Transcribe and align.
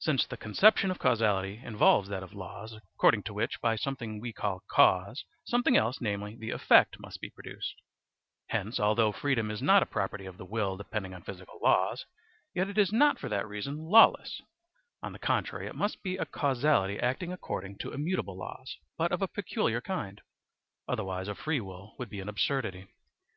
Since 0.00 0.26
the 0.26 0.36
conception 0.36 0.90
of 0.90 0.98
causality 0.98 1.60
involves 1.64 2.08
that 2.08 2.24
of 2.24 2.32
laws, 2.34 2.80
according 2.96 3.22
to 3.22 3.32
which, 3.32 3.60
by 3.60 3.76
something 3.76 4.14
that 4.16 4.20
we 4.20 4.32
call 4.32 4.64
cause, 4.68 5.24
something 5.44 5.76
else, 5.76 6.00
namely 6.00 6.34
the 6.34 6.50
effect, 6.50 6.98
must 6.98 7.20
be 7.20 7.30
produced; 7.30 7.76
hence, 8.48 8.80
although 8.80 9.12
freedom 9.12 9.52
is 9.52 9.62
not 9.62 9.80
a 9.84 9.86
property 9.86 10.26
of 10.26 10.36
the 10.36 10.44
will 10.44 10.76
depending 10.76 11.14
on 11.14 11.22
physical 11.22 11.60
laws, 11.62 12.04
yet 12.52 12.68
it 12.68 12.76
is 12.76 12.92
not 12.92 13.20
for 13.20 13.28
that 13.28 13.46
reason 13.46 13.78
lawless; 13.78 14.42
on 15.00 15.12
the 15.12 15.20
contrary 15.20 15.68
it 15.68 15.76
must 15.76 16.02
be 16.02 16.16
a 16.16 16.26
causality 16.26 16.98
acting 16.98 17.32
according 17.32 17.78
to 17.78 17.92
immutable 17.92 18.36
laws, 18.36 18.76
but 18.98 19.12
of 19.12 19.22
a 19.22 19.28
peculiar 19.28 19.80
kind; 19.80 20.22
otherwise 20.88 21.28
a 21.28 21.36
free 21.36 21.60
will 21.60 21.94
would 22.00 22.10
be 22.10 22.18
an 22.18 22.28
absurdity. 22.28 22.88